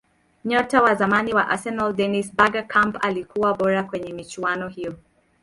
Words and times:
nyota 0.45 0.81
wa 0.83 0.95
zamani 0.95 1.33
wa 1.33 1.49
arsenal 1.49 1.93
dennis 1.93 2.35
bergkamp 2.35 2.97
alikuwa 3.05 3.53
bora 3.53 3.83
kwenye 3.83 4.13
michuano 4.13 4.67
hiyo 4.67 4.97